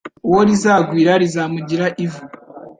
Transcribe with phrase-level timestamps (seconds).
[0.27, 2.21] «Uwo rizagwira, rizamugira ivu.»